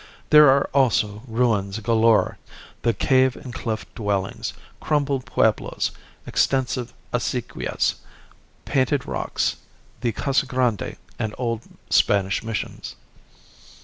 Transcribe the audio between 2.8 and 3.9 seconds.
the cave and cliff